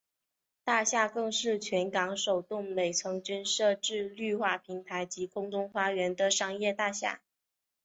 [0.63, 7.21] 大厦更是全港首幢每层均设置绿化平台及空中花园的商业大厦。